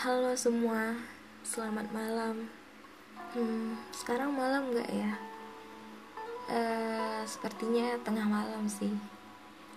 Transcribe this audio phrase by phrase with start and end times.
[0.00, 0.96] Halo semua,
[1.44, 2.48] selamat malam.
[3.36, 5.12] Hmm, sekarang malam nggak ya?
[6.48, 8.96] Uh, sepertinya tengah malam sih.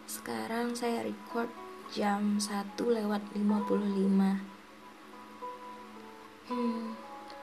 [0.07, 1.51] Sekarang saya record
[1.91, 2.47] jam 1
[2.79, 4.39] lewat 55.
[6.47, 6.95] Hmm,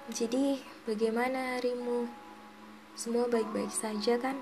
[0.08, 2.08] jadi bagaimana harimu?
[2.96, 4.40] Semua baik-baik saja kan?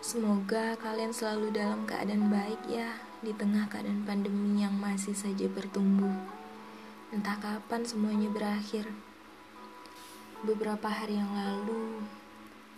[0.00, 6.39] Semoga kalian selalu dalam keadaan baik ya di tengah keadaan pandemi yang masih saja bertumbuh.
[7.10, 8.86] Entah kapan semuanya berakhir.
[10.46, 12.06] Beberapa hari yang lalu,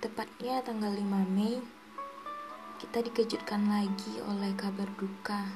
[0.01, 1.05] tepatnya tanggal 5
[1.37, 1.61] Mei,
[2.81, 5.53] kita dikejutkan lagi oleh kabar duka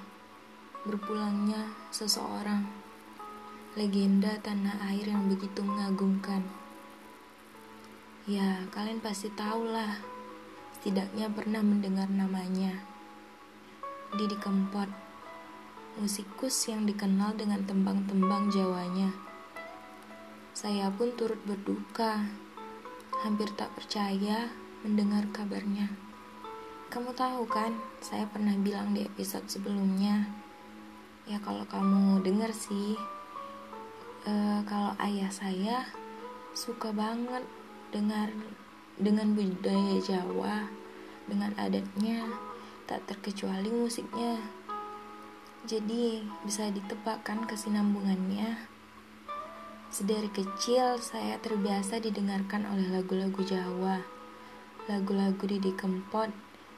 [0.84, 2.68] berpulangnya seseorang
[3.80, 6.44] legenda tanah air yang begitu mengagumkan.
[8.28, 10.04] Ya, kalian pasti tahulah
[10.76, 12.84] setidaknya pernah mendengar namanya.
[14.20, 15.05] Didi Kempot,
[15.96, 19.16] musikus yang dikenal dengan tembang-tembang Jawanya.
[20.52, 22.20] Saya pun turut berduka,
[23.24, 24.52] hampir tak percaya
[24.84, 25.88] mendengar kabarnya.
[26.92, 27.72] Kamu tahu kan,
[28.04, 30.28] saya pernah bilang di episode sebelumnya,
[31.24, 32.94] ya kalau kamu dengar sih,
[34.28, 35.88] uh, kalau ayah saya
[36.52, 37.42] suka banget
[37.88, 38.28] dengar
[39.00, 40.68] dengan budaya Jawa,
[41.24, 42.24] dengan adatnya,
[42.84, 44.55] tak terkecuali musiknya.
[45.66, 48.54] Jadi bisa ditebakkan kesinambungannya.
[49.90, 53.98] Sedari kecil saya terbiasa didengarkan oleh lagu-lagu Jawa,
[54.86, 56.30] lagu-lagu Didi Kempot,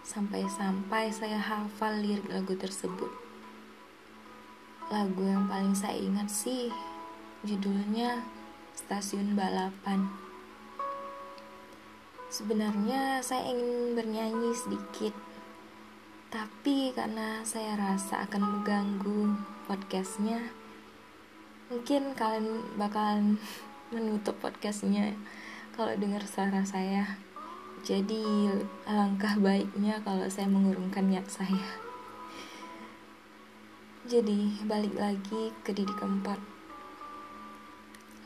[0.08, 3.12] sampai-sampai saya hafal lirik lagu tersebut.
[4.88, 6.72] Lagu yang paling saya ingat sih
[7.44, 8.24] judulnya
[8.72, 10.08] Stasiun Balapan.
[12.32, 15.12] Sebenarnya saya ingin bernyanyi sedikit,
[16.28, 19.32] tapi karena saya rasa akan mengganggu
[19.64, 20.52] podcastnya,
[21.72, 23.40] mungkin kalian bakalan
[23.96, 25.16] menutup podcastnya
[25.72, 27.16] kalau dengar suara saya.
[27.80, 28.52] Jadi
[28.84, 31.64] alangkah baiknya kalau saya mengurungkan niat saya.
[34.04, 36.40] Jadi balik lagi ke Didi Keempat.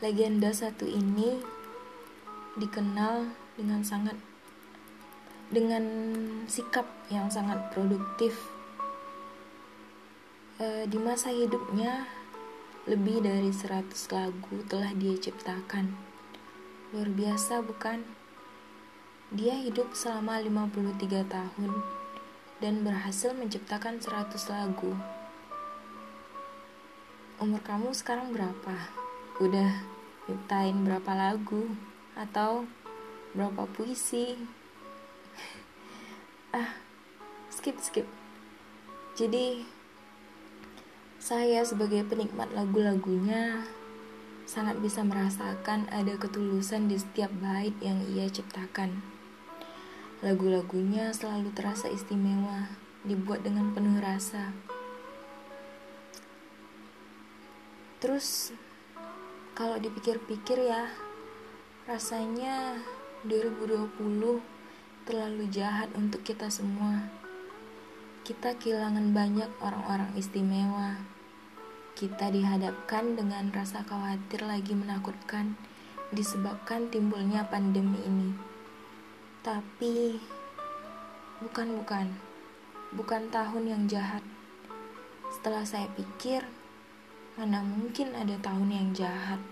[0.03, 1.39] Legenda satu ini
[2.59, 4.32] dikenal dengan sangat
[5.53, 5.85] dengan
[6.49, 8.33] sikap yang sangat produktif.
[10.57, 12.09] E, di masa hidupnya
[12.89, 15.93] lebih dari 100 lagu telah dia ciptakan.
[16.89, 18.01] Luar biasa bukan?
[19.29, 21.71] Dia hidup selama 53 tahun
[22.57, 24.97] dan berhasil menciptakan 100 lagu.
[27.37, 28.89] Umur kamu sekarang berapa?
[29.37, 29.85] Udah
[30.25, 31.69] nyiptain berapa lagu?
[32.13, 32.69] Atau
[33.33, 34.37] berapa puisi
[37.63, 38.07] skip skip
[39.15, 39.63] jadi
[41.23, 43.63] saya sebagai penikmat lagu-lagunya
[44.43, 48.99] sangat bisa merasakan ada ketulusan di setiap bait yang ia ciptakan.
[50.19, 52.67] Lagu-lagunya selalu terasa istimewa,
[53.07, 54.51] dibuat dengan penuh rasa.
[58.03, 58.51] Terus
[59.55, 60.91] kalau dipikir-pikir ya,
[61.87, 62.83] rasanya
[63.23, 64.43] 2020
[65.07, 67.22] terlalu jahat untuk kita semua.
[68.23, 70.95] Kita kehilangan banyak orang-orang istimewa.
[71.91, 75.59] Kita dihadapkan dengan rasa khawatir lagi menakutkan
[76.15, 78.31] disebabkan timbulnya pandemi ini.
[79.43, 80.15] Tapi
[81.43, 82.07] bukan bukan
[82.95, 84.23] bukan tahun yang jahat.
[85.27, 86.47] Setelah saya pikir,
[87.35, 89.43] mana mungkin ada tahun yang jahat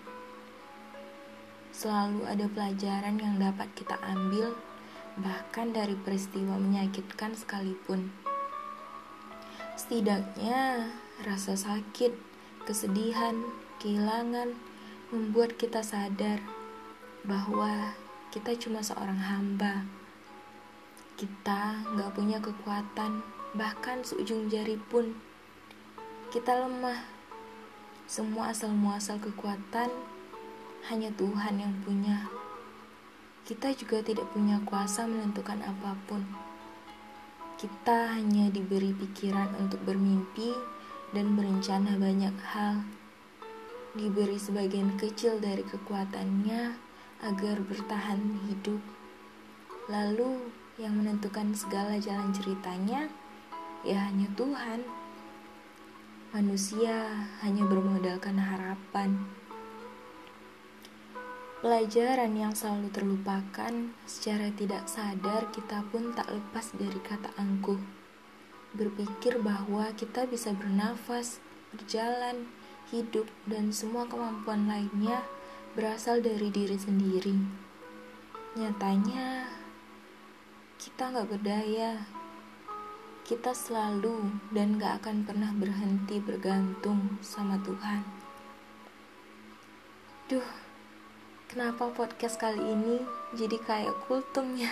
[1.71, 4.53] selalu ada pelajaran yang dapat kita ambil,
[5.17, 8.11] bahkan dari peristiwa menyakitkan sekalipun.
[9.81, 10.93] Setidaknya,
[11.25, 12.13] rasa sakit,
[12.69, 13.33] kesedihan,
[13.81, 14.53] kehilangan
[15.09, 16.37] membuat kita sadar
[17.25, 17.97] bahwa
[18.29, 19.89] kita cuma seorang hamba.
[21.17, 23.25] Kita nggak punya kekuatan,
[23.57, 25.17] bahkan seujung jari pun.
[26.29, 27.01] Kita lemah.
[28.05, 29.89] Semua asal muasal kekuatan
[30.93, 32.29] hanya Tuhan yang punya.
[33.49, 36.50] Kita juga tidak punya kuasa menentukan apa pun.
[37.61, 40.49] Kita hanya diberi pikiran untuk bermimpi
[41.13, 42.81] dan berencana banyak hal.
[43.93, 46.73] Diberi sebagian kecil dari kekuatannya
[47.21, 48.17] agar bertahan
[48.49, 48.81] hidup.
[49.93, 50.41] Lalu,
[50.81, 53.05] yang menentukan segala jalan ceritanya
[53.85, 54.81] ya hanya Tuhan.
[56.33, 59.21] Manusia hanya bermodalkan harapan.
[61.61, 67.77] Pelajaran yang selalu terlupakan, secara tidak sadar kita pun tak lepas dari kata angkuh.
[68.73, 71.37] Berpikir bahwa kita bisa bernafas,
[71.69, 72.49] berjalan,
[72.89, 75.21] hidup, dan semua kemampuan lainnya
[75.77, 77.37] berasal dari diri sendiri.
[78.57, 79.45] Nyatanya,
[80.81, 82.09] kita nggak berdaya.
[83.21, 88.01] Kita selalu dan gak akan pernah berhenti bergantung sama Tuhan.
[90.27, 90.60] Duh,
[91.51, 93.03] kenapa podcast kali ini
[93.35, 94.71] jadi kayak kultum ya?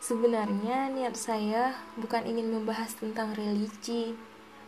[0.00, 4.16] Sebenarnya niat saya bukan ingin membahas tentang religi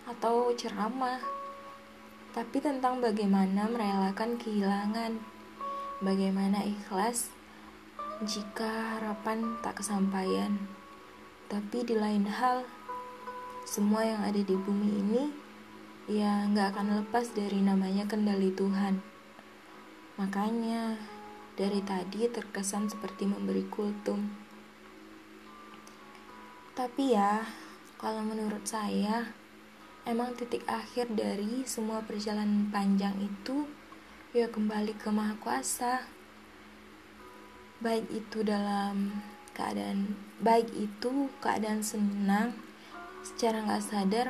[0.04, 1.24] atau ceramah,
[2.36, 5.16] tapi tentang bagaimana merelakan kehilangan,
[6.04, 7.32] bagaimana ikhlas
[8.20, 10.52] jika harapan tak kesampaian.
[11.48, 12.68] Tapi di lain hal,
[13.64, 15.22] semua yang ada di bumi ini
[16.12, 19.15] ya nggak akan lepas dari namanya kendali Tuhan.
[20.16, 20.96] Makanya
[21.56, 24.32] dari tadi terkesan seperti memberi kultum.
[26.76, 27.44] Tapi ya,
[27.96, 29.32] kalau menurut saya,
[30.04, 33.64] emang titik akhir dari semua perjalanan panjang itu
[34.36, 36.04] ya kembali ke Maha Kuasa.
[37.80, 39.20] Baik itu dalam
[39.56, 42.52] keadaan baik itu keadaan senang
[43.24, 44.28] secara nggak sadar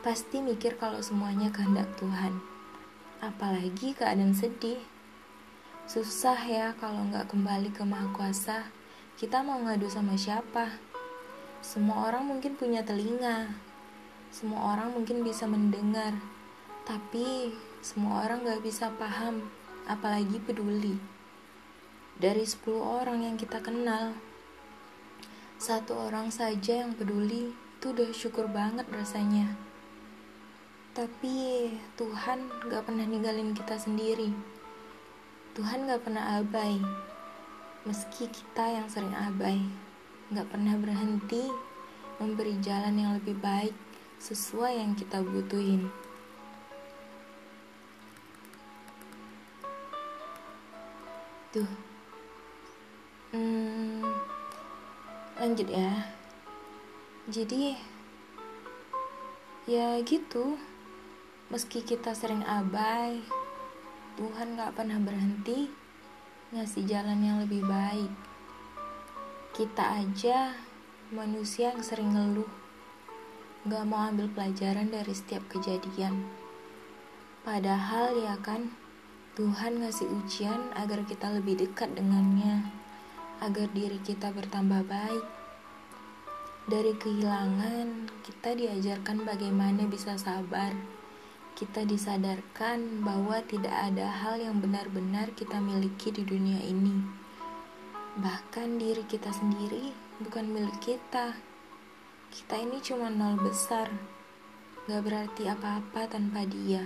[0.00, 2.40] pasti mikir kalau semuanya kehendak Tuhan.
[3.20, 4.97] Apalagi keadaan sedih.
[5.88, 8.68] Susah ya kalau nggak kembali ke Maha Kuasa.
[9.16, 10.68] Kita mau ngadu sama siapa?
[11.64, 13.56] Semua orang mungkin punya telinga,
[14.28, 16.12] semua orang mungkin bisa mendengar,
[16.84, 19.48] tapi semua orang gak bisa paham,
[19.88, 21.00] apalagi peduli.
[22.20, 24.12] Dari 10 orang yang kita kenal,
[25.56, 29.56] satu orang saja yang peduli itu udah syukur banget rasanya.
[30.92, 34.57] Tapi Tuhan gak pernah ninggalin kita sendiri.
[35.58, 36.78] Tuhan gak pernah abai,
[37.82, 39.58] meski kita yang sering abai
[40.28, 41.50] nggak pernah berhenti
[42.20, 43.72] memberi jalan yang lebih baik
[44.20, 45.88] sesuai yang kita butuhin.
[51.48, 51.70] Tuh,
[53.32, 54.04] hmm,
[55.40, 56.12] lanjut ya.
[57.26, 57.74] Jadi,
[59.64, 60.60] ya gitu.
[61.48, 63.24] Meski kita sering abai,
[64.18, 65.70] Tuhan gak pernah berhenti
[66.50, 68.10] ngasih jalan yang lebih baik.
[69.54, 70.58] Kita aja
[71.14, 72.50] manusia yang sering ngeluh,
[73.70, 76.26] gak mau ambil pelajaran dari setiap kejadian.
[77.46, 78.74] Padahal ya kan,
[79.38, 82.74] Tuhan ngasih ujian agar kita lebih dekat dengannya,
[83.38, 85.26] agar diri kita bertambah baik.
[86.66, 90.97] Dari kehilangan, kita diajarkan bagaimana bisa sabar.
[91.58, 97.26] Kita disadarkan bahwa tidak ada hal yang benar-benar kita miliki di dunia ini
[98.18, 101.38] Bahkan diri kita sendiri bukan milik kita.
[102.34, 103.86] Kita ini cuma nol besar,
[104.90, 106.82] gak berarti apa-apa tanpa dia.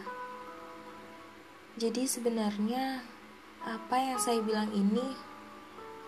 [1.81, 3.01] Jadi sebenarnya
[3.65, 5.17] apa yang saya bilang ini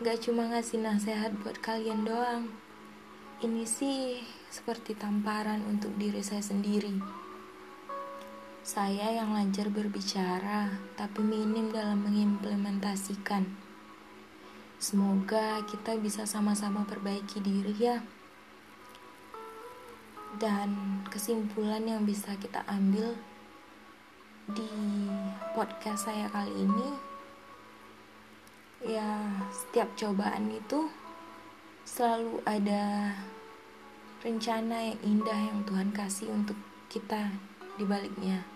[0.05, 2.52] gak cuma ngasih nasihat buat kalian doang.
[3.40, 4.20] Ini sih
[4.52, 7.24] seperti tamparan untuk diri saya sendiri.
[8.64, 13.44] Saya yang lancar berbicara, tapi minim dalam mengimplementasikan.
[14.81, 18.00] Semoga kita bisa sama-sama perbaiki diri ya.
[20.40, 23.12] Dan kesimpulan yang bisa kita ambil
[24.49, 24.73] di
[25.52, 26.88] podcast saya kali ini
[28.80, 30.88] ya setiap cobaan itu
[31.85, 33.12] selalu ada
[34.25, 36.56] rencana yang indah yang Tuhan kasih untuk
[36.88, 37.28] kita
[37.76, 38.53] di baliknya.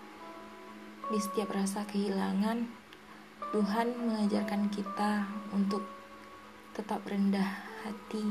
[1.09, 2.69] Di setiap rasa kehilangan,
[3.49, 5.81] Tuhan mengajarkan kita untuk
[6.77, 8.29] tetap rendah hati,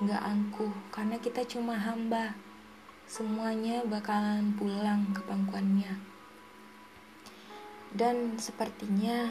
[0.00, 2.32] nggak angkuh, karena kita cuma hamba.
[3.04, 6.00] Semuanya bakalan pulang ke pangkuannya.
[7.92, 9.28] Dan sepertinya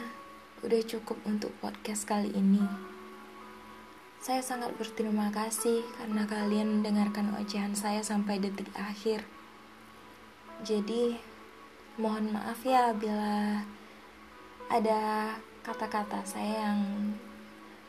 [0.62, 2.62] udah cukup untuk podcast kali ini.
[4.22, 9.22] Saya sangat berterima kasih karena kalian mendengarkan ocehan saya sampai detik akhir.
[10.66, 11.18] Jadi,
[11.98, 13.58] mohon maaf ya bila
[14.70, 15.34] ada
[15.66, 17.10] kata-kata saya yang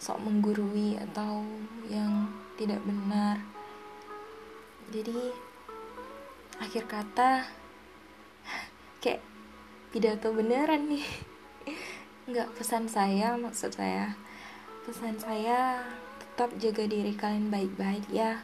[0.02, 1.46] sok menggurui atau
[1.86, 2.26] yang
[2.58, 3.38] tidak benar.
[4.90, 5.30] Jadi
[6.58, 7.46] akhir kata
[9.06, 9.22] kayak
[9.94, 11.06] pidato beneran nih.
[12.34, 14.18] Nggak pesan saya maksud saya.
[14.90, 15.86] Pesan saya
[16.18, 18.42] tetap jaga diri kalian baik-baik ya.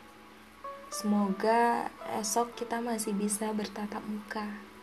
[0.93, 1.89] Semoga
[2.21, 4.74] esok kita masih bisa bertatap muka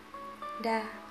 [0.62, 1.01] dah